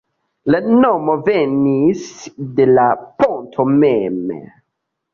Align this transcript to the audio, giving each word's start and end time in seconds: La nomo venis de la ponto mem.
La 0.53 0.61
nomo 0.69 1.17
venis 1.27 2.09
de 2.59 2.69
la 2.73 2.89
ponto 3.23 3.71
mem. 3.79 4.23